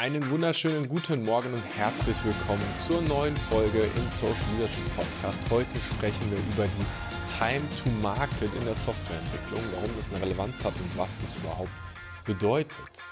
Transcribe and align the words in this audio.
Einen 0.00 0.30
wunderschönen 0.30 0.88
guten 0.88 1.26
Morgen 1.26 1.52
und 1.52 1.62
herzlich 1.76 2.16
willkommen 2.24 2.62
zur 2.78 3.02
neuen 3.02 3.36
Folge 3.36 3.80
im 3.80 4.08
Social 4.08 4.34
Leadership 4.54 4.96
Podcast. 4.96 5.38
Heute 5.50 5.76
sprechen 5.78 6.30
wir 6.30 6.38
über 6.38 6.66
die 6.66 7.30
Time 7.30 7.60
to 7.76 7.90
Market 8.00 8.48
in 8.58 8.64
der 8.64 8.76
Softwareentwicklung, 8.76 9.60
warum 9.74 9.90
das 9.98 10.08
eine 10.08 10.22
Relevanz 10.24 10.64
hat 10.64 10.72
und 10.72 10.96
was 10.96 11.10
das 11.20 11.36
überhaupt 11.36 11.68
bedeutet. 12.24 13.02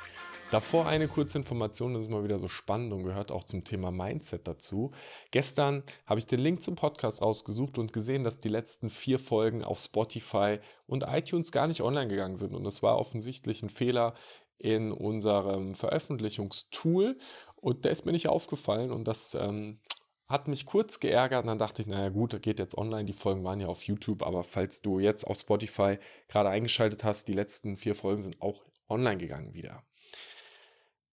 Davor 0.51 0.87
eine 0.87 1.09
kurze 1.09 1.37
Information, 1.37 1.93
das 1.93 2.05
ist 2.05 2.11
mal 2.11 2.25
wieder 2.25 2.39
so 2.39 2.49
spannend 2.49 2.95
und 2.95 3.05
gehört 3.05 3.33
auch 3.33 3.45
zum 3.45 3.65
Thema 3.65 3.91
Mindset 3.91 4.49
dazu. 4.49 4.93
Gestern 5.31 5.83
habe 6.07 6.21
ich 6.21 6.27
den 6.27 6.41
Link 6.41 6.63
zum 6.63 6.75
Podcast 6.75 7.21
ausgesucht 7.21 7.77
und 7.77 7.93
gesehen, 7.93 8.25
dass 8.25 8.41
die 8.41 8.49
letzten 8.49 8.89
vier 8.89 9.19
Folgen 9.19 9.63
auf 9.63 9.79
Spotify 9.79 10.59
und 10.87 11.05
iTunes 11.07 11.53
gar 11.53 11.67
nicht 11.67 11.83
online 11.83 12.09
gegangen 12.09 12.37
sind. 12.37 12.55
Und 12.55 12.65
das 12.65 12.83
war 12.83 12.97
offensichtlich 12.97 13.63
ein 13.63 13.69
Fehler 13.69 14.15
in 14.59 14.93
unserem 14.93 15.75
Veröffentlichungstool. 15.75 17.17
Und 17.57 17.85
der 17.85 17.93
ist 17.93 18.07
mir 18.07 18.13
nicht 18.13 18.29
aufgefallen 18.29 18.93
und 18.93 19.07
das 19.07 19.35
ähm, 19.35 19.81
hat 20.29 20.47
mich 20.47 20.67
kurz 20.67 21.01
geärgert. 21.01 21.43
Und 21.43 21.49
dann 21.49 21.59
dachte 21.59 21.83
ich, 21.83 21.89
naja 21.89 22.11
gut, 22.11 22.41
geht 22.43 22.59
jetzt 22.59 22.77
online. 22.77 23.07
Die 23.07 23.13
Folgen 23.13 23.45
waren 23.45 23.61
ja 23.61 23.69
auf 23.69 23.83
YouTube, 23.85 24.23
aber 24.23 24.45
falls 24.45 24.83
du 24.83 24.99
jetzt 24.99 25.27
auf 25.27 25.39
Spotify 25.39 25.99
gerade 26.29 26.51
eingeschaltet 26.51 27.03
hast, 27.05 27.29
die 27.29 27.33
letzten 27.33 27.77
vier 27.77 27.95
Folgen 27.95 28.23
sind 28.23 28.41
auch 28.43 28.63
online 28.89 29.19
gegangen 29.19 29.55
wieder. 29.55 29.83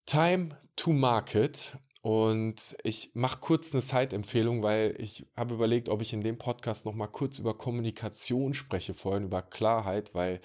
Time 0.05 0.49
to 0.75 0.91
Market. 0.91 1.77
Und 2.01 2.77
ich 2.83 3.09
mache 3.15 3.39
kurz 3.39 3.73
eine 3.73 3.81
Side-Empfehlung, 3.81 4.61
weil 4.61 4.95
ich 4.99 5.25
habe 5.35 5.55
überlegt, 5.55 5.89
ob 5.89 6.03
ich 6.03 6.13
in 6.13 6.21
dem 6.21 6.37
Podcast 6.37 6.85
nochmal 6.85 7.07
kurz 7.07 7.39
über 7.39 7.57
Kommunikation 7.57 8.53
spreche, 8.53 8.93
vorhin 8.93 9.23
über 9.23 9.41
Klarheit, 9.41 10.13
weil 10.13 10.39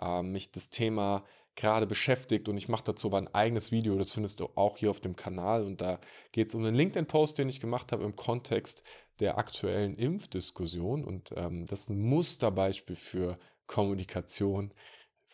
äh, 0.00 0.22
mich 0.22 0.50
das 0.50 0.70
Thema 0.70 1.24
gerade 1.56 1.86
beschäftigt 1.86 2.48
und 2.48 2.56
ich 2.56 2.68
mache 2.68 2.84
dazu 2.84 3.08
aber 3.08 3.18
ein 3.18 3.34
eigenes 3.34 3.70
Video, 3.70 3.96
das 3.96 4.12
findest 4.12 4.40
du 4.40 4.48
auch 4.54 4.76
hier 4.76 4.90
auf 4.90 5.00
dem 5.00 5.16
Kanal 5.16 5.64
und 5.64 5.80
da 5.80 6.00
geht 6.32 6.48
es 6.48 6.54
um 6.54 6.64
einen 6.64 6.74
LinkedIn-Post, 6.74 7.38
den 7.38 7.48
ich 7.48 7.60
gemacht 7.60 7.92
habe 7.92 8.04
im 8.04 8.16
Kontext 8.16 8.82
der 9.20 9.38
aktuellen 9.38 9.96
Impfdiskussion 9.96 11.04
und 11.04 11.32
ähm, 11.36 11.66
das 11.66 11.82
ist 11.82 11.90
ein 11.90 12.00
Musterbeispiel 12.00 12.96
für 12.96 13.38
Kommunikation 13.66 14.72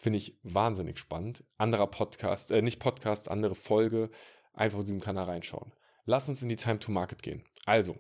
Finde 0.01 0.17
ich 0.17 0.39
wahnsinnig 0.43 0.99
spannend. 0.99 1.45
Anderer 1.59 1.87
Podcast, 1.87 2.51
äh, 2.53 2.63
nicht 2.63 2.79
Podcast, 2.79 3.31
andere 3.31 3.55
Folge. 3.55 4.09
Einfach 4.55 4.79
in 4.79 4.87
diesem 4.87 5.01
Kanal 5.03 5.27
reinschauen. 5.27 5.75
Lass 6.07 6.27
uns 6.27 6.41
in 6.41 6.49
die 6.49 6.57
Time 6.57 6.79
to 6.79 6.91
Market 6.91 7.23
gehen. 7.23 7.45
Also, 7.67 7.97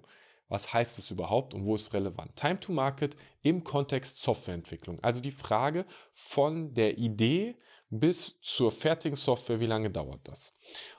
was 0.48 0.72
heißt 0.72 0.98
es 0.98 1.10
überhaupt 1.10 1.52
und 1.52 1.66
wo 1.66 1.74
ist 1.74 1.92
relevant? 1.92 2.34
Time 2.36 2.58
to 2.58 2.72
Market 2.72 3.16
im 3.42 3.64
Kontext 3.64 4.22
Softwareentwicklung. 4.22 4.98
Also 5.00 5.20
die 5.20 5.30
Frage 5.30 5.84
von 6.14 6.72
der 6.72 6.96
Idee 6.96 7.54
bis 7.90 8.40
zur 8.40 8.72
fertigen 8.72 9.16
Software, 9.16 9.60
wie 9.60 9.66
lange 9.66 9.90
dauert 9.90 10.20
das? 10.24 10.54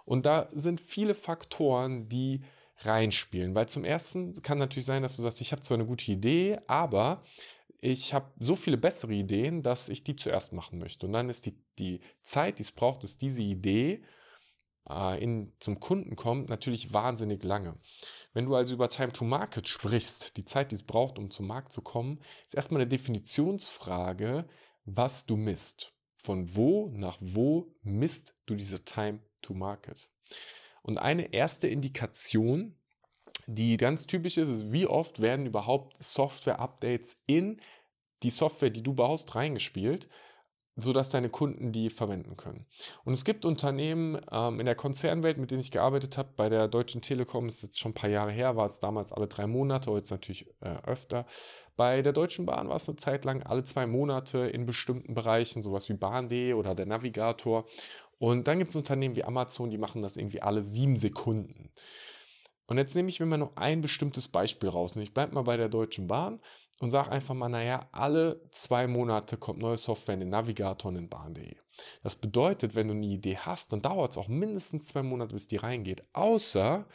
Und 0.06 0.26
da 0.26 0.50
sind 0.52 0.82
viele 0.82 1.16
Faktoren, 1.16 2.10
die 2.10 2.42
reinspielen. 2.86 3.56
Weil 3.56 3.70
zum 3.70 3.86
ersten 3.86 4.42
kann 4.42 4.58
natürlich 4.58 4.86
sein, 4.86 5.04
dass 5.04 5.16
du 5.16 5.22
sagst, 5.22 5.42
ich 5.42 5.52
habe 5.52 5.62
zwar 5.62 5.76
eine 5.76 5.86
gute 5.86 6.12
Idee, 6.12 6.60
aber 6.68 7.24
ich 7.80 8.14
habe 8.14 8.32
so 8.40 8.56
viele 8.56 8.78
bessere 8.78 9.14
Ideen, 9.14 9.64
dass 9.64 9.90
ich 9.90 10.04
die 10.04 10.16
zuerst 10.16 10.54
machen 10.54 10.80
möchte. 10.80 11.06
Und 11.06 11.14
dann 11.14 11.30
ist 11.30 11.46
die, 11.46 11.58
die 11.80 12.02
Zeit, 12.24 12.60
die 12.60 12.64
es 12.64 12.72
braucht, 12.72 13.04
dass 13.04 13.18
diese 13.18 13.42
Idee 13.42 14.04
äh, 14.90 15.22
in, 15.24 15.54
zum 15.60 15.80
Kunden 15.80 16.16
kommt, 16.16 16.50
natürlich 16.50 16.94
wahnsinnig 16.94 17.44
lange. 17.44 17.80
Wenn 18.34 18.46
du 18.46 18.56
also 18.56 18.76
über 18.76 18.90
Time 18.90 19.12
to 19.12 19.26
Market 19.26 19.68
sprichst, 19.68 20.38
die 20.38 20.46
Zeit, 20.46 20.72
die 20.72 20.76
es 20.76 20.84
braucht, 20.84 21.18
um 21.18 21.32
zum 21.32 21.48
Markt 21.48 21.72
zu 21.72 21.82
kommen, 21.82 22.20
ist 22.46 22.56
erstmal 22.56 22.82
eine 22.82 22.90
Definitionsfrage, 22.90 24.48
was 24.86 25.26
du 25.26 25.36
misst. 25.36 25.94
Von 26.22 26.56
wo 26.56 26.92
nach 26.94 27.18
wo 27.20 27.74
misst 27.82 28.36
du 28.46 28.54
diese 28.54 28.86
Time 28.86 29.20
to 29.42 29.56
Market? 29.56 30.08
Und 30.84 31.00
eine 31.00 31.34
erste 31.34 31.68
Indikation, 31.68 32.76
die 33.48 33.76
ganz 33.78 34.06
typisch 34.06 34.38
ist, 34.38 34.50
ist, 34.50 34.72
wie 34.72 34.86
oft 34.86 35.20
werden 35.20 35.48
überhaupt 35.48 36.02
Software-Updates 36.02 37.18
in 37.26 37.60
die 38.22 38.30
Software, 38.30 38.70
die 38.70 38.84
du 38.84 38.94
baust, 38.94 39.34
reingespielt, 39.34 40.08
sodass 40.76 41.10
deine 41.10 41.30
Kunden 41.30 41.72
die 41.72 41.90
verwenden 41.90 42.38
können. 42.38 42.66
Und 43.04 43.14
es 43.14 43.26
gibt 43.26 43.46
Unternehmen 43.46 44.20
ähm, 44.32 44.60
in 44.60 44.66
der 44.66 44.76
Konzernwelt, 44.76 45.38
mit 45.38 45.52
denen 45.52 45.62
ich 45.62 45.72
gearbeitet 45.72 46.18
habe, 46.18 46.30
bei 46.36 46.50
der 46.50 46.68
Deutschen 46.68 47.02
Telekom, 47.02 47.48
das 47.48 47.58
ist 47.58 47.64
jetzt 47.64 47.80
schon 47.80 47.92
ein 47.92 47.96
paar 47.96 48.10
Jahre 48.10 48.32
her, 48.32 48.56
war 48.56 48.70
es 48.70 48.80
damals 48.80 49.12
alle 49.12 49.28
drei 49.28 49.48
Monate, 49.48 49.92
heute 49.92 50.14
natürlich 50.14 50.48
äh, 50.62 50.78
öfter. 50.86 51.26
Bei 51.76 52.02
der 52.02 52.14
Deutschen 52.14 52.46
Bahn 52.46 52.70
war 52.70 52.76
es 52.78 52.88
eine 52.88 52.98
Zeit 52.98 53.26
lang 53.26 53.44
alle 53.44 53.64
zwei 53.64 53.86
Monate 53.86 54.40
in 54.40 54.66
bestimmten 54.66 55.14
Bereichen, 55.14 55.64
sowas 55.64 55.90
wie 55.90 55.94
Bahn.de 55.94 56.54
oder 56.54 56.76
der 56.76 56.86
Navigator. 56.86 57.66
Und 58.18 58.48
dann 58.48 58.60
gibt 58.60 58.70
es 58.70 58.76
Unternehmen 58.76 59.16
wie 59.16 59.24
Amazon, 59.24 59.72
die 59.72 59.78
machen 59.78 60.02
das 60.02 60.16
irgendwie 60.16 60.42
alle 60.42 60.62
sieben 60.62 60.96
Sekunden. 60.96 61.72
Und 62.72 62.78
jetzt 62.78 62.96
nehme 62.96 63.10
ich 63.10 63.20
mir 63.20 63.26
mal 63.26 63.38
nur 63.38 63.58
ein 63.58 63.82
bestimmtes 63.82 64.30
Beispiel 64.30 64.70
raus. 64.70 64.96
Und 64.96 65.02
ich 65.02 65.14
bleibe 65.14 65.34
mal 65.34 65.42
bei 65.42 65.58
der 65.58 65.68
Deutschen 65.68 66.08
Bahn 66.08 66.40
und 66.82 66.92
sage 66.92 67.12
einfach 67.12 67.34
mal, 67.36 67.50
naja, 67.50 67.88
alle 67.92 68.42
zwei 68.52 68.88
Monate 68.88 69.38
kommt 69.38 69.60
neue 69.60 69.78
Software 69.78 70.16
in 70.16 70.22
den 70.22 70.30
Navigator 70.30 70.90
und 70.90 70.98
in 70.98 71.10
Bahn.de. 71.10 71.56
Das 72.04 72.16
bedeutet, 72.16 72.76
wenn 72.76 72.88
du 72.88 72.94
eine 72.94 73.06
Idee 73.06 73.38
hast, 73.38 73.72
dann 73.72 73.82
dauert 73.82 74.12
es 74.12 74.18
auch 74.18 74.28
mindestens 74.28 74.86
zwei 74.86 75.04
Monate, 75.04 75.34
bis 75.34 75.48
die 75.48 75.58
reingeht. 75.58 76.04
Außer 76.14 76.88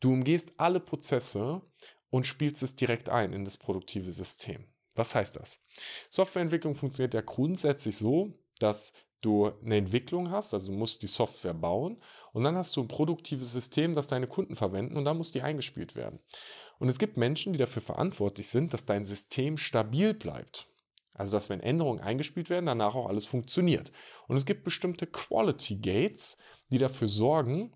du 0.00 0.12
umgehst 0.12 0.52
alle 0.56 0.80
Prozesse 0.80 1.62
und 2.10 2.26
spielst 2.26 2.62
es 2.62 2.76
direkt 2.76 3.08
ein 3.08 3.32
in 3.32 3.44
das 3.44 3.56
produktive 3.56 4.12
System. 4.12 4.66
Was 4.94 5.14
heißt 5.14 5.36
das? 5.36 5.60
Softwareentwicklung 6.10 6.74
funktioniert 6.74 7.14
ja 7.14 7.20
grundsätzlich 7.20 7.96
so, 7.96 8.32
dass 8.60 8.92
du 9.20 9.52
eine 9.64 9.76
Entwicklung 9.76 10.30
hast, 10.30 10.54
also 10.54 10.72
du 10.72 10.78
musst 10.78 11.02
die 11.02 11.06
Software 11.06 11.54
bauen 11.54 12.00
und 12.32 12.44
dann 12.44 12.56
hast 12.56 12.76
du 12.76 12.82
ein 12.82 12.88
produktives 12.88 13.52
System, 13.52 13.94
das 13.94 14.08
deine 14.08 14.26
Kunden 14.26 14.56
verwenden 14.56 14.96
und 14.96 15.04
da 15.04 15.14
muss 15.14 15.32
die 15.32 15.42
eingespielt 15.42 15.96
werden. 15.96 16.20
Und 16.78 16.88
es 16.88 16.98
gibt 16.98 17.16
Menschen, 17.16 17.52
die 17.52 17.58
dafür 17.58 17.82
verantwortlich 17.82 18.48
sind, 18.48 18.74
dass 18.74 18.84
dein 18.84 19.04
System 19.04 19.56
stabil 19.56 20.14
bleibt. 20.14 20.68
Also 21.14 21.36
dass 21.36 21.48
wenn 21.48 21.60
Änderungen 21.60 22.00
eingespielt 22.00 22.50
werden, 22.50 22.66
danach 22.66 22.94
auch 22.94 23.08
alles 23.08 23.24
funktioniert. 23.24 23.92
Und 24.26 24.36
es 24.36 24.46
gibt 24.46 24.64
bestimmte 24.64 25.06
Quality 25.06 25.76
Gates, 25.76 26.36
die 26.70 26.78
dafür 26.78 27.08
sorgen, 27.08 27.72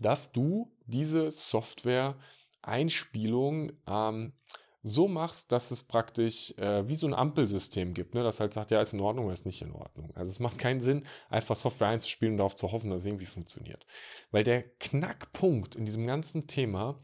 dass 0.00 0.32
du 0.32 0.70
diese 0.86 1.30
Software 1.30 2.18
Einspielung 2.62 3.72
ähm, 3.86 4.34
so 4.82 5.08
machst, 5.08 5.52
dass 5.52 5.70
es 5.70 5.82
praktisch 5.82 6.56
äh, 6.56 6.88
wie 6.88 6.94
so 6.94 7.06
ein 7.06 7.14
Ampelsystem 7.14 7.94
gibt, 7.94 8.14
ne? 8.14 8.22
das 8.22 8.40
halt 8.40 8.52
sagt, 8.52 8.70
ja, 8.70 8.80
ist 8.80 8.92
in 8.92 9.00
Ordnung 9.00 9.26
oder 9.26 9.34
ist 9.34 9.46
nicht 9.46 9.62
in 9.62 9.72
Ordnung. 9.72 10.12
Also 10.14 10.30
es 10.30 10.40
macht 10.40 10.58
keinen 10.58 10.80
Sinn, 10.80 11.04
einfach 11.28 11.56
Software 11.56 11.88
einzuspielen 11.88 12.34
und 12.34 12.38
darauf 12.38 12.54
zu 12.54 12.70
hoffen, 12.70 12.90
dass 12.90 13.02
es 13.02 13.06
irgendwie 13.06 13.26
funktioniert. 13.26 13.86
Weil 14.30 14.44
der 14.44 14.62
Knackpunkt 14.62 15.76
in 15.76 15.84
diesem 15.84 16.06
ganzen 16.06 16.46
Thema 16.46 17.00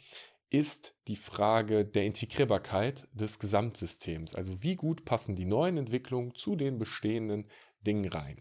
ist 0.50 0.94
die 1.08 1.16
Frage 1.16 1.84
der 1.84 2.04
Integrierbarkeit 2.04 3.08
des 3.12 3.40
Gesamtsystems. 3.40 4.36
Also 4.36 4.62
wie 4.62 4.76
gut 4.76 5.04
passen 5.04 5.34
die 5.34 5.46
neuen 5.46 5.76
Entwicklungen 5.76 6.34
zu 6.36 6.54
den 6.54 6.78
bestehenden 6.78 7.50
Dingen 7.84 8.08
rein. 8.08 8.40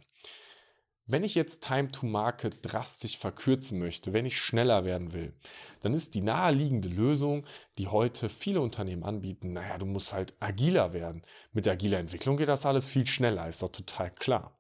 Wenn 1.05 1.25
ich 1.25 1.35
jetzt 1.35 1.63
Time 1.63 1.91
to 1.91 2.05
Market 2.05 2.59
drastisch 2.61 3.17
verkürzen 3.17 3.77
möchte, 3.77 4.13
wenn 4.13 4.25
ich 4.25 4.37
schneller 4.37 4.85
werden 4.85 5.11
will, 5.11 5.33
dann 5.81 5.93
ist 5.93 6.15
die 6.15 6.21
naheliegende 6.21 6.87
Lösung, 6.87 7.45
die 7.77 7.89
heute 7.89 8.29
viele 8.29 8.61
Unternehmen 8.61 9.03
anbieten, 9.03 9.51
naja, 9.51 9.77
du 9.77 9.85
musst 9.85 10.13
halt 10.13 10.33
agiler 10.39 10.93
werden. 10.93 11.23
Mit 11.51 11.67
agiler 11.67 11.99
Entwicklung 11.99 12.37
geht 12.37 12.47
das 12.47 12.65
alles 12.65 12.87
viel 12.87 13.05
schneller, 13.05 13.49
ist 13.49 13.61
doch 13.61 13.71
total 13.71 14.11
klar. 14.11 14.57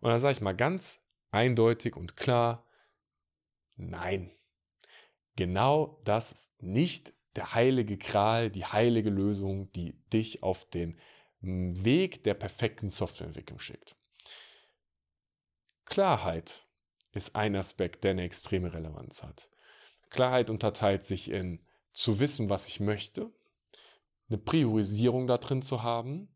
Und 0.00 0.10
dann 0.10 0.18
sage 0.18 0.32
ich 0.32 0.40
mal 0.40 0.56
ganz 0.56 1.00
eindeutig 1.30 1.94
und 1.94 2.16
klar, 2.16 2.66
nein. 3.76 4.32
Genau 5.36 6.00
das 6.04 6.32
ist 6.32 6.62
nicht 6.62 7.12
der 7.36 7.54
heilige 7.54 7.96
Kral, 7.96 8.50
die 8.50 8.64
heilige 8.64 9.10
Lösung, 9.10 9.70
die 9.72 9.92
dich 10.12 10.42
auf 10.42 10.68
den 10.68 10.98
Weg 11.40 12.24
der 12.24 12.34
perfekten 12.34 12.90
Softwareentwicklung 12.90 13.60
schickt. 13.60 13.94
Klarheit 15.86 16.66
ist 17.12 17.34
ein 17.34 17.56
Aspekt, 17.56 18.04
der 18.04 18.10
eine 18.12 18.24
extreme 18.24 18.74
Relevanz 18.74 19.22
hat. 19.22 19.50
Klarheit 20.10 20.50
unterteilt 20.50 21.06
sich 21.06 21.30
in 21.30 21.64
zu 21.92 22.20
wissen, 22.20 22.50
was 22.50 22.68
ich 22.68 22.78
möchte, 22.78 23.32
eine 24.28 24.38
Priorisierung 24.38 25.26
da 25.26 25.38
drin 25.38 25.62
zu 25.62 25.82
haben 25.82 26.28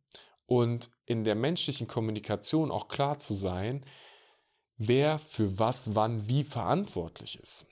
und 0.47 0.91
in 1.05 1.25
der 1.25 1.35
menschlichen 1.35 1.87
Kommunikation 1.87 2.71
auch 2.71 2.89
klar 2.89 3.19
zu 3.19 3.35
sein, 3.35 3.85
wer 4.79 5.19
für 5.19 5.59
was, 5.59 5.95
wann, 5.95 6.29
wie 6.29 6.45
verantwortlich 6.45 7.39
ist. 7.39 7.67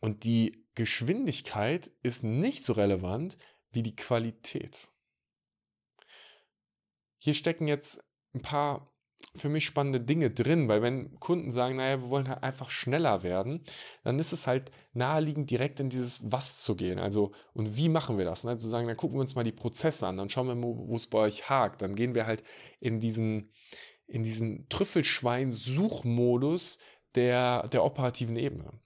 Und 0.00 0.24
die 0.24 0.64
Geschwindigkeit 0.74 1.90
ist 2.02 2.24
nicht 2.24 2.64
so 2.64 2.72
relevant 2.72 3.36
wie 3.70 3.82
die 3.82 3.96
Qualität. 3.96 4.88
Hier 7.18 7.34
stecken 7.34 7.68
jetzt 7.68 8.02
ein 8.34 8.42
paar 8.42 8.93
für 9.36 9.48
mich 9.48 9.64
spannende 9.64 10.00
Dinge 10.00 10.30
drin, 10.30 10.68
weil 10.68 10.80
wenn 10.80 11.18
Kunden 11.18 11.50
sagen, 11.50 11.74
naja, 11.76 12.00
wir 12.02 12.08
wollen 12.08 12.28
halt 12.28 12.44
einfach 12.44 12.70
schneller 12.70 13.24
werden, 13.24 13.64
dann 14.04 14.20
ist 14.20 14.32
es 14.32 14.46
halt 14.46 14.70
naheliegend, 14.92 15.50
direkt 15.50 15.80
in 15.80 15.88
dieses 15.88 16.20
Was 16.22 16.62
zu 16.62 16.76
gehen. 16.76 17.00
Also, 17.00 17.32
und 17.52 17.76
wie 17.76 17.88
machen 17.88 18.16
wir 18.16 18.24
das? 18.24 18.44
Ne? 18.44 18.56
Zu 18.56 18.68
sagen, 18.68 18.86
dann 18.86 18.96
gucken 18.96 19.16
wir 19.16 19.22
uns 19.22 19.34
mal 19.34 19.42
die 19.42 19.50
Prozesse 19.50 20.06
an, 20.06 20.18
dann 20.18 20.30
schauen 20.30 20.46
wir 20.46 20.54
mal, 20.54 20.76
wo 20.76 20.94
es 20.94 21.08
bei 21.08 21.18
euch 21.18 21.48
hakt. 21.48 21.82
Dann 21.82 21.96
gehen 21.96 22.14
wir 22.14 22.26
halt 22.26 22.44
in 22.78 23.00
diesen, 23.00 23.50
in 24.06 24.22
diesen 24.22 24.68
Trüffelschwein-Suchmodus 24.68 26.78
der, 27.16 27.66
der 27.68 27.84
operativen 27.84 28.36
Ebene. 28.36 28.78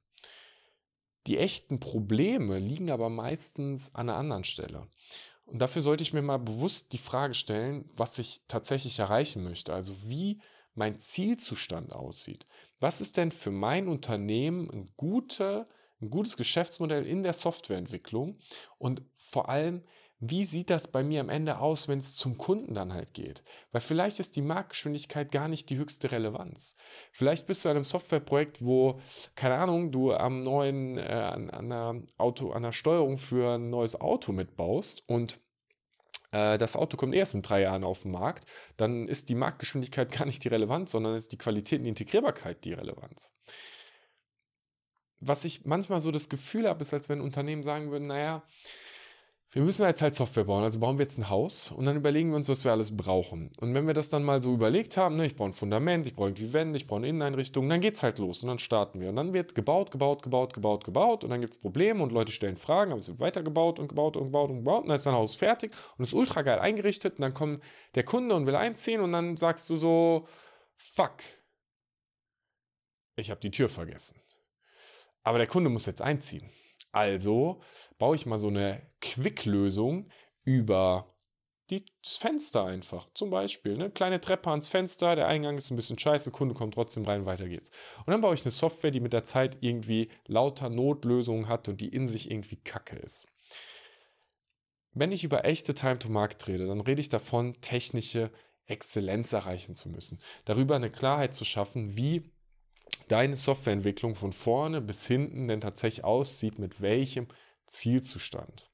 Die 1.27 1.37
echten 1.37 1.79
Probleme 1.79 2.59
liegen 2.59 2.91
aber 2.91 3.11
meistens 3.11 3.95
an 3.95 4.09
einer 4.09 4.19
anderen 4.19 4.45
Stelle. 4.45 4.89
Und 5.49 5.61
dafür 5.61 5.83
sollte 5.83 6.03
ich 6.03 6.13
mir 6.13 6.23
mal 6.23 6.39
bewusst 6.39 6.93
die 6.93 6.99
Frage 6.99 7.35
stellen, 7.35 7.91
was 7.97 8.19
ich 8.19 8.43
tatsächlich 8.49 8.99
erreichen 8.99 9.43
möchte. 9.43 9.73
Also 9.73 9.95
wie 10.05 10.41
mein 10.75 11.01
Zielzustand 11.01 11.93
aussieht. 11.93 12.47
Was 12.81 13.01
ist 13.01 13.17
denn 13.17 13.33
für 13.33 13.51
mein 13.51 13.89
Unternehmen 13.89 14.71
ein, 14.71 14.91
gute, 14.97 15.67
ein 16.01 16.11
gutes 16.11 16.37
Geschäftsmodell 16.37 17.07
in 17.07 17.23
der 17.23 17.33
Softwareentwicklung? 17.33 18.39
Und 18.77 19.03
vor 19.17 19.49
allem, 19.49 19.83
wie 20.21 20.45
sieht 20.45 20.71
das 20.71 20.89
bei 20.89 21.05
mir 21.05 21.21
am 21.21 21.29
Ende 21.29 21.59
aus, 21.59 21.87
wenn 21.87 22.01
es 22.01 22.17
zum 22.17 22.39
Kunden 22.39 22.75
dann 22.75 22.93
halt 22.93 23.15
geht? 23.15 23.45
Weil 23.71 23.81
vielleicht 23.81 24.19
ist 24.19 24.35
die 24.35 24.43
Marktgeschwindigkeit 24.43 25.31
gar 25.31 25.47
nicht 25.47 25.71
die 25.71 25.77
höchste 25.77 26.11
Relevanz. 26.11 26.75
Vielleicht 27.13 27.47
bist 27.47 27.65
du 27.65 27.69
in 27.69 27.77
einem 27.77 27.85
Softwareprojekt, 27.85 28.65
wo, 28.65 29.01
keine 29.37 29.55
Ahnung, 29.55 29.93
du 29.93 30.13
am 30.13 30.43
neuen, 30.43 30.99
äh, 30.99 31.03
an, 31.03 31.51
an, 31.51 31.73
einer 31.73 32.03
Auto, 32.17 32.51
an 32.51 32.65
einer 32.65 32.73
Steuerung 32.73 33.17
für 33.17 33.55
ein 33.55 33.71
neues 33.71 34.01
Auto 34.01 34.33
mitbaust 34.33 35.05
und 35.07 35.41
äh, 36.33 36.59
das 36.59 36.75
Auto 36.75 36.97
kommt 36.97 37.15
erst 37.15 37.35
in 37.35 37.43
drei 37.43 37.63
Jahren 37.63 37.85
auf 37.85 38.03
den 38.03 38.11
Markt, 38.11 38.49
dann 38.77 39.07
ist 39.07 39.29
die 39.29 39.37
Marktgeschwindigkeit 39.37 40.11
gar 40.17 40.27
nicht 40.27 40.43
die 40.43 40.49
Relevanz, 40.49 40.91
sondern 40.91 41.15
ist 41.15 41.31
die 41.31 41.39
Qualität 41.39 41.79
und 41.79 41.85
die 41.85 41.91
Integrierbarkeit 41.91 42.65
die 42.65 42.73
Relevanz. 42.73 43.33
Was 45.21 45.45
ich 45.45 45.65
manchmal 45.65 46.01
so 46.01 46.11
das 46.11 46.29
Gefühl 46.29 46.69
habe, 46.69 46.83
ist, 46.83 46.93
als 46.93 47.09
wenn 47.09 47.21
Unternehmen 47.21 47.63
sagen 47.63 47.91
würden, 47.91 48.07
naja, 48.07 48.45
wir 49.51 49.63
müssen 49.63 49.87
jetzt 49.87 50.03
halt 50.03 50.15
Software 50.15 50.45
bauen. 50.45 50.63
Also 50.63 50.79
bauen 50.79 50.99
wir 50.99 51.05
jetzt 51.05 51.17
ein 51.17 51.31
Haus 51.31 51.73
und 51.73 51.87
dann 51.87 51.97
überlegen 51.97 52.31
wir 52.31 52.37
uns, 52.37 52.51
was 52.51 52.65
wir 52.65 52.73
alles 52.73 52.95
brauchen. 52.95 53.51
Und 53.59 53.73
wenn 53.73 53.87
wir 53.87 53.95
das 53.95 54.11
dann 54.11 54.23
mal 54.23 54.43
so 54.43 54.53
überlegt 54.53 54.99
haben, 54.99 55.17
ne, 55.17 55.25
ich 55.25 55.37
brauche 55.37 55.49
ein 55.49 55.55
Fundament, 55.55 56.07
ich 56.07 56.15
brauche 56.15 56.29
irgendwie 56.29 56.53
Wände, 56.53 56.77
ich 56.77 56.87
brauche 56.87 56.99
eine 56.99 57.09
Inneneinrichtung, 57.09 57.67
dann 57.67 57.81
geht 57.81 57.97
es 57.97 58.03
halt 58.03 58.19
los 58.19 58.43
und 58.43 58.49
dann 58.49 58.59
starten 58.59 59.01
wir. 59.01 59.09
Und 59.09 59.17
dann 59.17 59.33
wird 59.33 59.55
gebaut, 59.55 59.91
gebaut, 59.91 60.23
gebaut, 60.23 60.53
gebaut, 60.53 60.85
gebaut 60.85 61.25
und 61.25 61.31
dann 61.31 61.41
gibt 61.41 61.55
es 61.55 61.59
Probleme 61.59 62.03
und 62.03 62.13
Leute 62.13 62.31
stellen 62.31 62.59
Fragen, 62.59 62.93
aber 62.93 63.01
es 63.01 63.09
wird 63.09 63.21
weiter 63.21 63.43
gebaut 63.43 63.79
und 63.79 63.89
gebaut 63.89 64.17
und 64.19 64.25
gebaut 64.25 64.51
und 64.51 64.57
gebaut 64.59 64.83
und 64.83 64.89
dann 64.89 64.97
ist 64.97 65.07
dein 65.07 65.15
Haus 65.15 65.35
fertig 65.35 65.75
und 65.97 66.05
ist 66.05 66.13
ultra 66.13 66.43
geil 66.43 66.59
eingerichtet 66.59 67.15
und 67.15 67.23
dann 67.23 67.33
kommt 67.33 67.63
der 67.95 68.05
Kunde 68.05 68.35
und 68.35 68.47
will 68.47 68.57
einziehen 68.57 69.01
und 69.01 69.13
dann 69.13 69.39
sagst 69.39 69.71
du 69.71 69.77
so, 69.77 70.29
fuck, 70.77 71.23
ich 73.17 73.31
habe 73.31 73.41
die 73.41 73.51
Tür 73.51 73.71
vergessen. 73.71 74.21
Aber 75.23 75.39
der 75.39 75.47
Kunde 75.47 75.71
muss 75.71 75.87
jetzt 75.87 76.03
einziehen. 76.03 76.49
Also 76.99 77.61
baue 77.99 78.17
ich 78.17 78.27
mal 78.27 78.41
so 78.41 78.49
eine 78.49 78.83
Quick-Lösung 79.01 80.11
über 80.43 81.15
das 81.71 82.17
Fenster 82.17 82.65
einfach. 82.65 83.09
Zum 83.15 83.31
Beispiel 83.31 83.75
eine 83.75 83.89
kleine 83.89 84.21
Treppe 84.21 84.51
ans 84.51 84.67
Fenster, 84.67 85.15
der 85.15 85.29
Eingang 85.29 85.57
ist 85.57 85.71
ein 85.71 85.77
bisschen 85.77 85.97
scheiße, 85.97 86.33
Kunde 86.33 86.57
kommt 86.57 86.75
trotzdem 86.75 87.05
rein, 87.05 87.25
weiter 87.25 87.49
geht's. 87.49 87.71
Und 87.99 88.09
dann 88.09 88.21
baue 88.21 88.35
ich 88.35 88.43
eine 88.43 88.51
Software, 88.51 88.91
die 88.91 88.99
mit 88.99 89.13
der 89.13 89.23
Zeit 89.23 89.59
irgendwie 89.61 90.09
lauter 90.27 90.71
Notlösungen 90.71 91.47
hat 91.47 91.69
und 91.69 91.81
die 91.81 91.87
in 91.87 92.09
sich 92.09 92.33
irgendwie 92.33 92.57
kacke 92.57 92.97
ist. 92.97 93.29
Wenn 94.93 95.13
ich 95.13 95.23
über 95.23 95.45
echte 95.45 95.75
Time-to-Market 95.75 96.49
rede, 96.49 96.67
dann 96.67 96.81
rede 96.81 97.01
ich 97.01 97.11
davon, 97.11 97.61
technische 97.61 98.33
Exzellenz 98.67 99.33
erreichen 99.33 99.77
zu 99.77 99.89
müssen. 99.89 100.19
Darüber 100.47 100.75
eine 100.75 100.91
Klarheit 100.91 101.33
zu 101.33 101.45
schaffen, 101.45 101.97
wie 101.97 102.33
deine 103.09 103.37
Softwareentwicklung 103.37 104.15
von 104.15 104.33
vorne 104.33 104.81
bis 104.81 105.07
hinten 105.07 105.49
denn 105.49 105.61
tatsächlich 105.61 106.05
aussieht, 106.05 106.59
mit 106.59 106.81
welchem 106.81 107.29
Zielzustand. 107.67 108.71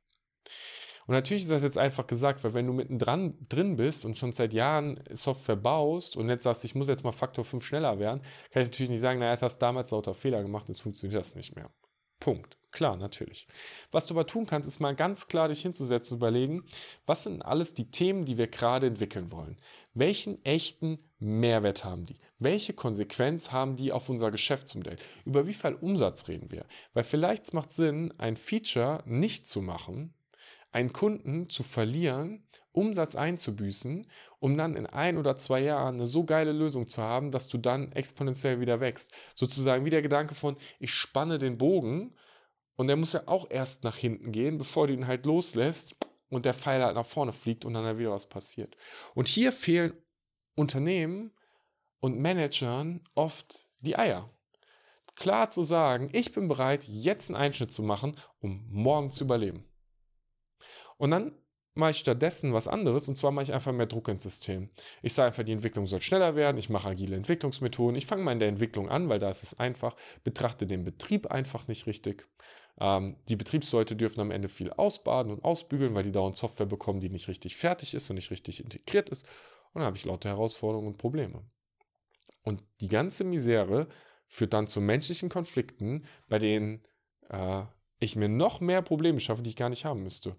Und 1.06 1.14
natürlich 1.14 1.42
ist 1.42 1.52
das 1.52 1.62
jetzt 1.62 1.76
einfach 1.76 2.06
gesagt, 2.06 2.42
weil 2.44 2.54
wenn 2.54 2.66
du 2.66 2.72
mittendran 2.72 3.34
drin 3.48 3.76
bist 3.76 4.04
und 4.04 4.16
schon 4.16 4.32
seit 4.32 4.54
Jahren 4.54 5.02
Software 5.10 5.56
baust 5.56 6.16
und 6.16 6.30
jetzt 6.30 6.44
sagst, 6.44 6.64
ich 6.64 6.74
muss 6.74 6.88
jetzt 6.88 7.04
mal 7.04 7.12
Faktor 7.12 7.44
5 7.44 7.64
schneller 7.64 7.98
werden, 7.98 8.22
kann 8.50 8.62
ich 8.62 8.68
natürlich 8.68 8.90
nicht 8.90 9.02
sagen, 9.02 9.20
naja, 9.20 9.34
es 9.34 9.42
hast 9.42 9.58
damals 9.58 9.90
lauter 9.90 10.14
Fehler 10.14 10.42
gemacht, 10.42 10.68
jetzt 10.68 10.80
funktioniert 10.80 11.20
das 11.20 11.34
nicht 11.34 11.54
mehr. 11.54 11.70
Punkt. 12.20 12.56
Klar, 12.70 12.96
natürlich. 12.96 13.46
Was 13.92 14.06
du 14.06 14.14
aber 14.14 14.26
tun 14.26 14.46
kannst, 14.46 14.66
ist 14.66 14.80
mal 14.80 14.96
ganz 14.96 15.28
klar 15.28 15.46
dich 15.46 15.60
hinzusetzen 15.60 16.14
und 16.14 16.18
überlegen, 16.18 16.64
was 17.06 17.22
sind 17.22 17.42
alles 17.42 17.74
die 17.74 17.90
Themen, 17.90 18.24
die 18.24 18.36
wir 18.36 18.48
gerade 18.48 18.88
entwickeln 18.88 19.30
wollen? 19.30 19.60
Welchen 19.96 20.44
echten 20.44 20.98
Mehrwert 21.20 21.84
haben 21.84 22.04
die? 22.04 22.18
Welche 22.40 22.72
Konsequenz 22.72 23.52
haben 23.52 23.76
die 23.76 23.92
auf 23.92 24.08
unser 24.08 24.32
Geschäftsmodell? 24.32 24.96
Über 25.24 25.46
wie 25.46 25.54
viel 25.54 25.74
Umsatz 25.74 26.26
reden 26.26 26.50
wir? 26.50 26.66
Weil 26.94 27.04
vielleicht 27.04 27.54
macht 27.54 27.70
Sinn, 27.70 28.12
ein 28.18 28.36
Feature 28.36 29.04
nicht 29.06 29.46
zu 29.46 29.62
machen, 29.62 30.12
einen 30.72 30.92
Kunden 30.92 31.48
zu 31.48 31.62
verlieren, 31.62 32.44
Umsatz 32.72 33.14
einzubüßen, 33.14 34.10
um 34.40 34.56
dann 34.56 34.74
in 34.74 34.86
ein 34.86 35.16
oder 35.16 35.36
zwei 35.36 35.60
Jahren 35.60 35.94
eine 35.94 36.06
so 36.06 36.24
geile 36.24 36.50
Lösung 36.50 36.88
zu 36.88 37.00
haben, 37.00 37.30
dass 37.30 37.46
du 37.46 37.56
dann 37.56 37.92
exponentiell 37.92 38.58
wieder 38.58 38.80
wächst. 38.80 39.12
Sozusagen 39.36 39.84
wie 39.84 39.90
der 39.90 40.02
Gedanke 40.02 40.34
von, 40.34 40.56
ich 40.80 40.92
spanne 40.92 41.38
den 41.38 41.56
Bogen 41.56 42.16
und 42.74 42.88
der 42.88 42.96
muss 42.96 43.12
ja 43.12 43.22
auch 43.26 43.48
erst 43.48 43.84
nach 43.84 43.96
hinten 43.96 44.32
gehen, 44.32 44.58
bevor 44.58 44.88
du 44.88 44.92
ihn 44.92 45.06
halt 45.06 45.24
loslässt 45.24 45.96
und 46.28 46.44
der 46.44 46.54
Pfeil 46.54 46.82
halt 46.82 46.94
nach 46.94 47.06
vorne 47.06 47.32
fliegt 47.32 47.64
und 47.64 47.74
dann 47.74 47.84
halt 47.84 47.98
wieder 47.98 48.10
was 48.10 48.28
passiert. 48.28 48.76
Und 49.14 49.28
hier 49.28 49.52
fehlen 49.52 49.92
Unternehmen 50.54 51.32
und 52.00 52.18
Managern 52.18 53.02
oft 53.14 53.66
die 53.80 53.96
Eier. 53.96 54.30
Klar 55.16 55.50
zu 55.50 55.62
sagen, 55.62 56.10
ich 56.12 56.32
bin 56.32 56.48
bereit, 56.48 56.84
jetzt 56.84 57.30
einen 57.30 57.36
Einschnitt 57.36 57.72
zu 57.72 57.82
machen, 57.82 58.16
um 58.40 58.66
morgen 58.68 59.10
zu 59.10 59.24
überleben. 59.24 59.64
Und 60.96 61.12
dann 61.12 61.38
mache 61.74 61.90
ich 61.90 61.98
stattdessen 61.98 62.52
was 62.52 62.68
anderes 62.68 63.08
und 63.08 63.16
zwar 63.16 63.32
mache 63.32 63.44
ich 63.44 63.52
einfach 63.52 63.72
mehr 63.72 63.86
Druck 63.86 64.08
ins 64.08 64.22
System. 64.22 64.70
Ich 65.02 65.14
sage 65.14 65.28
einfach, 65.28 65.42
die 65.42 65.52
Entwicklung 65.52 65.86
soll 65.86 66.02
schneller 66.02 66.36
werden, 66.36 66.56
ich 66.56 66.70
mache 66.70 66.88
agile 66.88 67.16
Entwicklungsmethoden, 67.16 67.96
ich 67.96 68.06
fange 68.06 68.22
mal 68.22 68.32
in 68.32 68.38
der 68.38 68.48
Entwicklung 68.48 68.88
an, 68.88 69.08
weil 69.08 69.18
da 69.18 69.28
ist 69.28 69.42
es 69.42 69.58
einfach, 69.58 69.96
betrachte 70.22 70.66
den 70.66 70.84
Betrieb 70.84 71.26
einfach 71.26 71.66
nicht 71.66 71.86
richtig. 71.86 72.28
Ähm, 72.80 73.16
die 73.28 73.36
Betriebsleute 73.36 73.96
dürfen 73.96 74.20
am 74.20 74.30
Ende 74.30 74.48
viel 74.48 74.70
ausbaden 74.70 75.32
und 75.32 75.44
ausbügeln, 75.44 75.94
weil 75.94 76.02
die 76.02 76.12
dauernd 76.12 76.36
Software 76.36 76.66
bekommen, 76.66 77.00
die 77.00 77.10
nicht 77.10 77.28
richtig 77.28 77.56
fertig 77.56 77.94
ist 77.94 78.10
und 78.10 78.16
nicht 78.16 78.30
richtig 78.30 78.62
integriert 78.62 79.10
ist. 79.10 79.24
Und 79.72 79.80
dann 79.80 79.84
habe 79.84 79.96
ich 79.96 80.04
lauter 80.04 80.28
Herausforderungen 80.28 80.88
und 80.88 80.98
Probleme. 80.98 81.44
Und 82.42 82.62
die 82.80 82.88
ganze 82.88 83.24
Misere 83.24 83.88
führt 84.26 84.52
dann 84.52 84.66
zu 84.66 84.80
menschlichen 84.80 85.28
Konflikten, 85.28 86.04
bei 86.28 86.38
denen 86.38 86.82
äh, 87.28 87.64
ich 87.98 88.16
mir 88.16 88.28
noch 88.28 88.60
mehr 88.60 88.82
Probleme 88.82 89.20
schaffe, 89.20 89.42
die 89.42 89.50
ich 89.50 89.56
gar 89.56 89.68
nicht 89.70 89.84
haben 89.84 90.02
müsste. 90.02 90.36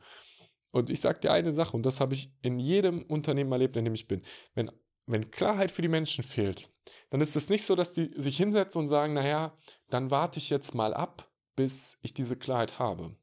Und 0.72 0.90
ich 0.90 1.00
sage 1.00 1.22
dir 1.22 1.32
eine 1.32 1.54
Sache, 1.54 1.76
und 1.76 1.86
das 1.86 2.02
habe 2.02 2.14
ich 2.14 2.34
in 2.42 2.60
jedem 2.60 3.04
Unternehmen 3.04 3.52
erlebt, 3.52 3.78
in 3.78 3.86
dem 3.86 3.94
ich 3.94 4.08
bin. 4.08 4.22
Wenn, 4.54 4.70
wenn 5.06 5.32
Klarheit 5.32 5.72
für 5.72 5.82
die 5.82 5.88
Menschen 5.88 6.24
fehlt, 6.24 6.70
dann 7.10 7.22
ist 7.22 7.36
es 7.36 7.50
nicht 7.50 7.64
so, 7.64 7.76
dass 7.76 7.94
die 7.94 8.12
sich 8.16 8.38
hinsetzen 8.38 8.82
und 8.82 8.88
sagen, 8.88 9.14
naja, 9.14 9.58
dann 9.90 10.12
warte 10.12 10.38
ich 10.38 10.50
jetzt 10.50 10.76
mal 10.76 10.94
ab, 10.94 11.32
bis 11.56 11.98
ich 12.02 12.14
diese 12.14 12.36
Klarheit 12.36 12.80
habe. 12.80 13.16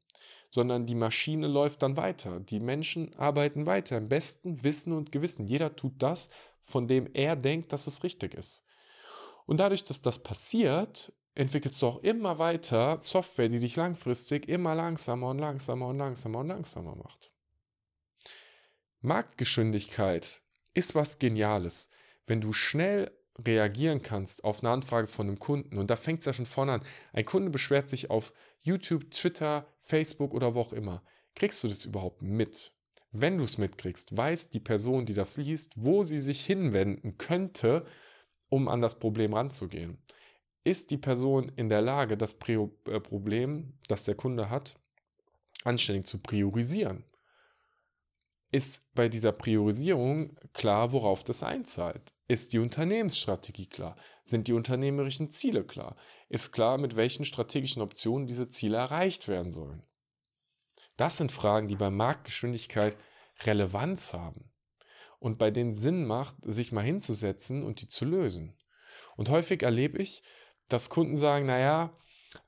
Sondern 0.49 0.85
die 0.85 0.95
Maschine 0.95 1.47
läuft 1.47 1.81
dann 1.81 1.97
weiter. 1.97 2.39
Die 2.39 2.59
Menschen 2.59 3.15
arbeiten 3.15 3.65
weiter 3.65 3.97
im 3.97 4.09
besten 4.09 4.63
Wissen 4.63 4.93
und 4.93 5.11
Gewissen. 5.11 5.47
Jeder 5.47 5.75
tut 5.75 5.93
das, 5.97 6.29
von 6.61 6.87
dem 6.87 7.09
er 7.13 7.35
denkt, 7.35 7.71
dass 7.73 7.87
es 7.87 8.03
richtig 8.03 8.33
ist. 8.33 8.63
Und 9.45 9.59
dadurch, 9.59 9.83
dass 9.83 10.01
das 10.01 10.19
passiert, 10.19 11.11
entwickelst 11.35 11.81
du 11.81 11.87
auch 11.87 12.03
immer 12.03 12.37
weiter 12.37 12.99
Software, 13.01 13.49
die 13.49 13.59
dich 13.59 13.75
langfristig 13.75 14.47
immer 14.47 14.75
langsamer 14.75 15.29
und 15.29 15.39
langsamer 15.39 15.87
und 15.87 15.97
langsamer 15.97 16.39
und 16.39 16.47
langsamer 16.47 16.95
macht. 16.95 17.31
Marktgeschwindigkeit 19.01 20.41
ist 20.73 20.95
was 20.95 21.19
Geniales. 21.19 21.89
Wenn 22.25 22.39
du 22.39 22.53
schnell 22.53 23.11
reagieren 23.45 24.01
kannst 24.01 24.43
auf 24.43 24.63
eine 24.63 24.71
Anfrage 24.71 25.07
von 25.07 25.27
einem 25.27 25.39
Kunden, 25.39 25.77
und 25.77 25.89
da 25.89 25.95
fängt 25.95 26.19
es 26.19 26.25
ja 26.25 26.33
schon 26.33 26.45
vorne 26.45 26.73
an, 26.73 26.83
ein 27.13 27.25
Kunde 27.25 27.49
beschwert 27.49 27.89
sich 27.89 28.09
auf 28.09 28.33
YouTube, 28.61 29.09
Twitter, 29.11 29.67
Facebook 29.79 30.33
oder 30.33 30.55
wo 30.55 30.61
auch 30.61 30.73
immer, 30.73 31.03
kriegst 31.35 31.63
du 31.63 31.67
das 31.67 31.85
überhaupt 31.85 32.21
mit? 32.21 32.73
Wenn 33.11 33.37
du 33.37 33.43
es 33.43 33.57
mitkriegst, 33.57 34.15
weiß 34.15 34.49
die 34.49 34.59
Person, 34.59 35.05
die 35.05 35.13
das 35.13 35.37
liest, 35.37 35.73
wo 35.75 36.03
sie 36.03 36.17
sich 36.17 36.45
hinwenden 36.45 37.17
könnte, 37.17 37.85
um 38.49 38.67
an 38.67 38.81
das 38.81 38.97
Problem 38.99 39.33
ranzugehen. 39.33 39.97
Ist 40.63 40.91
die 40.91 40.97
Person 40.97 41.51
in 41.55 41.69
der 41.69 41.81
Lage, 41.81 42.17
das 42.17 42.33
äh, 42.33 42.99
Problem, 42.99 43.73
das 43.87 44.05
der 44.05 44.15
Kunde 44.15 44.49
hat, 44.49 44.79
anständig 45.63 46.07
zu 46.07 46.19
priorisieren? 46.19 47.03
Ist 48.53 48.83
bei 48.93 49.09
dieser 49.09 49.31
Priorisierung 49.31 50.37
klar, 50.53 50.91
worauf 50.91 51.23
das 51.23 51.41
einzahlt? 51.41 52.13
Ist 52.27 52.53
die 52.53 52.59
Unternehmensstrategie 52.59 53.65
klar? 53.65 53.95
Sind 54.25 54.47
die 54.47 54.53
unternehmerischen 54.53 55.31
Ziele 55.31 55.65
klar? 55.65 55.95
Ist 56.29 56.51
klar, 56.51 56.77
mit 56.77 56.95
welchen 56.95 57.25
strategischen 57.25 57.81
Optionen 57.81 58.27
diese 58.27 58.51
Ziele 58.51 58.77
erreicht 58.77 59.27
werden 59.27 59.51
sollen? 59.51 59.81
Das 60.97 61.17
sind 61.17 61.31
Fragen, 61.31 61.67
die 61.67 61.75
bei 61.75 61.89
Marktgeschwindigkeit 61.89 62.95
Relevanz 63.41 64.13
haben 64.13 64.51
und 65.17 65.39
bei 65.39 65.49
denen 65.49 65.73
Sinn 65.73 66.05
macht, 66.05 66.35
sich 66.41 66.71
mal 66.71 66.83
hinzusetzen 66.83 67.63
und 67.63 67.81
die 67.81 67.87
zu 67.87 68.05
lösen. 68.05 68.55
Und 69.17 69.31
häufig 69.31 69.63
erlebe 69.63 69.97
ich, 69.97 70.21
dass 70.69 70.91
Kunden 70.91 71.15
sagen, 71.15 71.47
naja, 71.47 71.97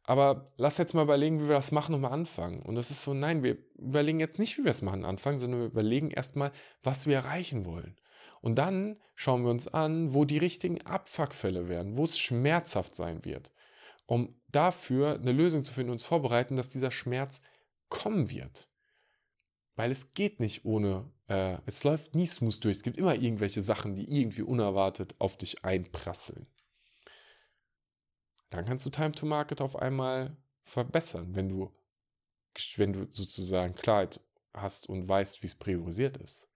aber 0.03 0.45
lass 0.57 0.77
jetzt 0.77 0.93
mal 0.93 1.03
überlegen, 1.03 1.39
wie 1.39 1.47
wir 1.47 1.55
das 1.55 1.71
machen 1.71 1.95
und 1.95 2.01
mal 2.01 2.09
anfangen. 2.11 2.61
Und 2.61 2.77
es 2.77 2.91
ist 2.91 3.03
so, 3.03 3.13
nein, 3.13 3.43
wir 3.43 3.57
überlegen 3.77 4.19
jetzt 4.19 4.39
nicht, 4.39 4.57
wie 4.57 4.63
wir 4.63 4.71
es 4.71 4.81
machen 4.81 5.05
anfangen, 5.05 5.39
sondern 5.39 5.59
wir 5.61 5.67
überlegen 5.67 6.11
erstmal, 6.11 6.51
was 6.83 7.07
wir 7.07 7.15
erreichen 7.15 7.65
wollen. 7.65 7.97
Und 8.41 8.55
dann 8.55 9.01
schauen 9.15 9.43
wir 9.43 9.51
uns 9.51 9.67
an, 9.67 10.13
wo 10.13 10.25
die 10.25 10.37
richtigen 10.37 10.81
Abfuckfälle 10.83 11.67
werden, 11.67 11.97
wo 11.97 12.03
es 12.03 12.17
schmerzhaft 12.19 12.95
sein 12.95 13.25
wird. 13.25 13.51
um 14.05 14.39
dafür 14.49 15.15
eine 15.19 15.31
Lösung 15.31 15.63
zu 15.63 15.73
finden 15.73 15.89
und 15.89 15.95
uns 15.95 16.05
vorbereiten, 16.05 16.55
dass 16.55 16.69
dieser 16.69 16.91
Schmerz 16.91 17.41
kommen 17.89 18.29
wird. 18.29 18.69
Weil 19.75 19.91
es 19.91 20.13
geht 20.13 20.39
nicht 20.39 20.65
ohne, 20.65 21.11
äh, 21.27 21.57
es 21.65 21.83
läuft 21.83 22.15
nie 22.15 22.27
smooth 22.27 22.63
durch. 22.63 22.77
Es 22.77 22.83
gibt 22.83 22.97
immer 22.97 23.15
irgendwelche 23.15 23.61
Sachen, 23.61 23.95
die 23.95 24.09
irgendwie 24.19 24.43
unerwartet 24.43 25.15
auf 25.19 25.37
dich 25.37 25.65
einprasseln. 25.65 26.47
Dann 28.49 28.65
kannst 28.65 28.85
du 28.85 28.89
Time 28.89 29.11
to 29.11 29.25
Market 29.25 29.61
auf 29.61 29.75
einmal 29.75 30.35
verbessern, 30.63 31.35
wenn 31.35 31.49
du, 31.49 31.71
wenn 32.77 32.93
du 32.93 33.07
sozusagen 33.09 33.75
Klarheit 33.75 34.19
hast 34.53 34.87
und 34.87 35.07
weißt, 35.07 35.43
wie 35.43 35.47
es 35.47 35.55
priorisiert 35.55 36.17
ist. 36.17 36.47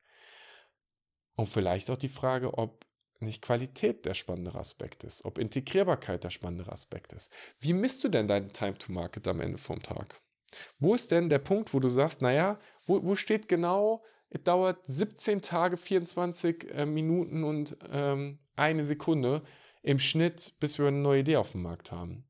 Und 1.35 1.47
vielleicht 1.47 1.89
auch 1.89 1.97
die 1.97 2.09
Frage, 2.09 2.57
ob 2.57 2.85
nicht 3.21 3.41
Qualität 3.41 4.05
der 4.05 4.13
spannendere 4.13 4.59
Aspekt 4.59 5.03
ist, 5.03 5.25
ob 5.25 5.37
Integrierbarkeit 5.37 6.23
der 6.23 6.29
spannendere 6.29 6.71
Aspekt 6.71 7.13
ist. 7.13 7.31
Wie 7.59 7.73
misst 7.73 8.03
du 8.03 8.09
denn 8.09 8.27
deinen 8.27 8.53
Time 8.53 8.77
to 8.77 8.91
Market 8.91 9.27
am 9.27 9.41
Ende 9.41 9.57
vom 9.57 9.81
Tag? 9.81 10.21
Wo 10.79 10.95
ist 10.95 11.11
denn 11.11 11.29
der 11.29 11.39
Punkt, 11.39 11.73
wo 11.73 11.79
du 11.79 11.89
sagst, 11.89 12.21
naja, 12.21 12.59
wo, 12.85 13.03
wo 13.03 13.15
steht 13.15 13.47
genau, 13.47 14.03
es 14.29 14.43
dauert 14.43 14.83
17 14.87 15.41
Tage, 15.41 15.77
24 15.77 16.71
äh, 16.71 16.85
Minuten 16.85 17.43
und 17.43 17.77
ähm, 17.91 18.39
eine 18.55 18.85
Sekunde 18.85 19.43
im 19.81 19.99
Schnitt, 19.99 20.53
bis 20.59 20.77
wir 20.77 20.87
eine 20.87 20.97
neue 20.97 21.21
Idee 21.21 21.37
auf 21.37 21.51
dem 21.51 21.63
Markt 21.63 21.91
haben? 21.91 22.27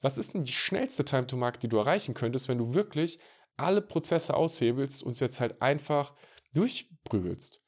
Was 0.00 0.18
ist 0.18 0.34
denn 0.34 0.44
die 0.44 0.52
schnellste 0.52 1.04
Time 1.04 1.26
to 1.26 1.36
Market, 1.36 1.62
die 1.62 1.68
du 1.68 1.78
erreichen 1.78 2.14
könntest, 2.14 2.48
wenn 2.48 2.58
du 2.58 2.74
wirklich 2.74 3.18
alle 3.56 3.82
Prozesse 3.82 4.34
aushebelst 4.34 5.02
und 5.02 5.12
es 5.12 5.20
jetzt 5.20 5.40
halt 5.40 5.62
einfach 5.62 6.14
durchprügelst? 6.52 7.62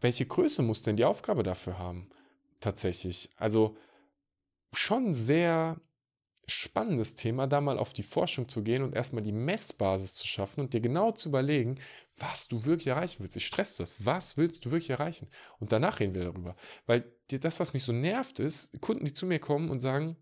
welche 0.00 0.26
Größe 0.26 0.62
muss 0.62 0.82
denn 0.82 0.96
die 0.96 1.04
Aufgabe 1.04 1.42
dafür 1.42 1.78
haben? 1.78 2.10
Tatsächlich. 2.60 3.30
Also 3.36 3.76
schon 4.72 5.14
sehr 5.14 5.80
spannendes 6.46 7.16
Thema, 7.16 7.46
da 7.46 7.60
mal 7.60 7.78
auf 7.78 7.92
die 7.92 8.02
Forschung 8.02 8.48
zu 8.48 8.62
gehen 8.62 8.82
und 8.82 8.94
erstmal 8.94 9.22
die 9.22 9.32
Messbasis 9.32 10.14
zu 10.14 10.26
schaffen 10.26 10.60
und 10.60 10.74
dir 10.74 10.80
genau 10.80 11.12
zu 11.12 11.28
überlegen, 11.28 11.80
was 12.18 12.48
du 12.48 12.64
wirklich 12.64 12.86
erreichen 12.86 13.22
willst. 13.22 13.36
Ich 13.36 13.46
stress 13.46 13.76
das. 13.76 14.04
Was 14.04 14.36
willst 14.36 14.64
du 14.64 14.70
wirklich 14.70 14.90
erreichen? 14.90 15.28
Und 15.58 15.72
danach 15.72 16.00
reden 16.00 16.14
wir 16.14 16.24
darüber. 16.24 16.56
Weil 16.86 17.12
das, 17.28 17.60
was 17.60 17.74
mich 17.74 17.84
so 17.84 17.92
nervt, 17.92 18.38
ist, 18.38 18.80
Kunden, 18.80 19.04
die 19.04 19.12
zu 19.12 19.26
mir 19.26 19.38
kommen 19.38 19.70
und 19.70 19.80
sagen, 19.80 20.16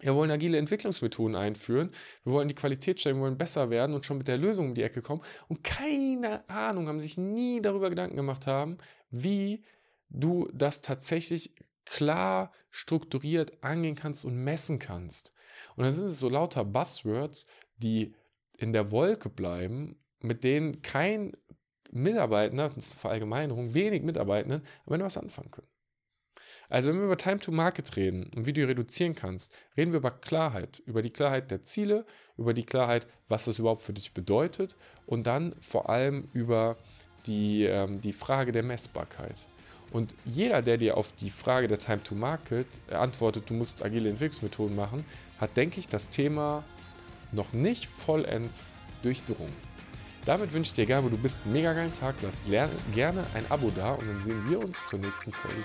wir 0.00 0.14
wollen 0.14 0.30
agile 0.30 0.58
Entwicklungsmethoden 0.58 1.36
einführen, 1.36 1.90
wir 2.24 2.32
wollen 2.32 2.48
die 2.48 2.54
Qualität 2.54 3.00
steigen, 3.00 3.18
wir 3.18 3.24
wollen 3.24 3.38
besser 3.38 3.70
werden 3.70 3.94
und 3.94 4.04
schon 4.04 4.18
mit 4.18 4.28
der 4.28 4.36
Lösung 4.36 4.68
um 4.68 4.74
die 4.74 4.82
Ecke 4.82 5.00
kommen 5.00 5.22
und 5.48 5.64
keine 5.64 6.48
Ahnung, 6.50 6.88
haben 6.88 7.00
sich 7.00 7.16
nie 7.16 7.62
darüber 7.62 7.88
Gedanken 7.88 8.16
gemacht 8.16 8.46
haben, 8.46 8.76
wie 9.10 9.64
du 10.10 10.48
das 10.52 10.82
tatsächlich 10.82 11.54
klar 11.84 12.52
strukturiert 12.70 13.62
angehen 13.62 13.94
kannst 13.94 14.24
und 14.24 14.36
messen 14.36 14.78
kannst. 14.78 15.32
Und 15.76 15.84
dann 15.84 15.92
sind 15.92 16.06
es 16.06 16.18
so 16.18 16.28
lauter 16.28 16.64
Buzzwords, 16.64 17.46
die 17.76 18.14
in 18.58 18.72
der 18.72 18.90
Wolke 18.90 19.30
bleiben, 19.30 19.98
mit 20.26 20.44
denen 20.44 20.82
kein 20.82 21.32
Mitarbeiter, 21.90 22.56
das 22.56 22.76
ist 22.76 22.92
eine 22.92 23.00
Verallgemeinerung, 23.00 23.74
wenig 23.74 24.02
Mitarbeitenden, 24.02 24.62
am 24.86 24.92
Ende 24.92 25.06
was 25.06 25.16
anfangen 25.16 25.50
können. 25.50 25.68
Also 26.68 26.90
wenn 26.90 26.98
wir 26.98 27.04
über 27.04 27.16
Time 27.16 27.38
to 27.38 27.52
Market 27.52 27.96
reden 27.96 28.30
und 28.34 28.46
wie 28.46 28.52
du 28.52 28.66
reduzieren 28.66 29.14
kannst, 29.14 29.52
reden 29.76 29.92
wir 29.92 29.98
über 29.98 30.10
Klarheit, 30.10 30.82
über 30.86 31.02
die 31.02 31.10
Klarheit 31.10 31.50
der 31.50 31.62
Ziele, 31.62 32.04
über 32.36 32.54
die 32.54 32.64
Klarheit, 32.64 33.06
was 33.28 33.44
das 33.44 33.58
überhaupt 33.58 33.82
für 33.82 33.92
dich 33.92 34.14
bedeutet 34.14 34.76
und 35.06 35.26
dann 35.26 35.54
vor 35.60 35.88
allem 35.88 36.28
über 36.32 36.76
die, 37.26 37.64
ähm, 37.64 38.00
die 38.00 38.12
Frage 38.12 38.52
der 38.52 38.62
Messbarkeit. 38.62 39.46
Und 39.92 40.14
jeder, 40.24 40.62
der 40.62 40.78
dir 40.78 40.96
auf 40.96 41.12
die 41.12 41.30
Frage 41.30 41.68
der 41.68 41.78
Time 41.78 42.02
to 42.02 42.14
Market 42.14 42.66
antwortet, 42.90 43.48
du 43.48 43.54
musst 43.54 43.84
agile 43.84 44.10
Entwicklungsmethoden 44.10 44.74
machen, 44.74 45.04
hat, 45.38 45.56
denke 45.56 45.80
ich, 45.80 45.88
das 45.88 46.08
Thema 46.08 46.64
noch 47.32 47.52
nicht 47.52 47.86
vollends 47.86 48.74
durchdrungen. 49.02 49.52
Damit 50.26 50.52
wünsche 50.52 50.70
ich 50.70 50.74
dir, 50.74 51.02
wo 51.04 51.08
du 51.08 51.16
bist, 51.16 51.40
einen 51.44 51.52
mega 51.52 51.72
geilen 51.72 51.92
Tag. 51.92 52.16
Lass 52.20 52.34
gerne 52.92 53.24
ein 53.34 53.44
Abo 53.48 53.70
da 53.74 53.92
und 53.92 54.08
dann 54.08 54.22
sehen 54.24 54.50
wir 54.50 54.58
uns 54.58 54.84
zur 54.86 54.98
nächsten 54.98 55.32
Folge. 55.32 55.62